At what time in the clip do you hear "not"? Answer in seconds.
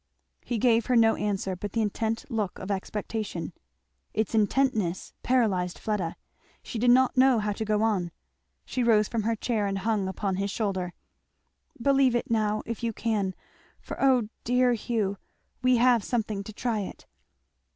6.89-7.15